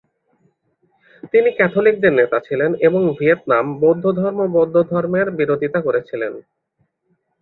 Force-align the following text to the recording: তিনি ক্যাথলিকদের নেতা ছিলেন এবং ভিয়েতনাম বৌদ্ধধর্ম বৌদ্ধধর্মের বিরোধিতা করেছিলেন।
তিনি 1.33 1.49
ক্যাথলিকদের 1.51 2.13
নেতা 2.13 2.37
ছিলেন 2.39 2.71
এবং 2.87 3.01
ভিয়েতনাম 3.17 3.65
বৌদ্ধধর্ম 3.81 4.39
বৌদ্ধধর্মের 4.55 5.27
বিরোধিতা 5.39 5.79
করেছিলেন। 5.81 6.33